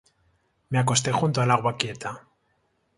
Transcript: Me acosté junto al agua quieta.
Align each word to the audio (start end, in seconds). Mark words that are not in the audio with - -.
Me 0.71 0.79
acosté 0.79 1.11
junto 1.11 1.41
al 1.41 1.51
agua 1.51 1.77
quieta. 1.77 2.27